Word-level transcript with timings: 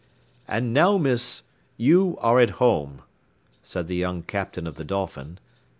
"And 0.47 0.73
now, 0.73 0.97
miss, 0.97 1.43
you 1.77 2.17
are 2.21 2.39
at 2.39 2.57
home," 2.57 3.03
said 3.61 3.85
the 3.87 3.95
young 3.97 4.23
Captain 4.23 4.65
of 4.65 4.73
the 4.73 4.83
Dolphin. 4.83 5.37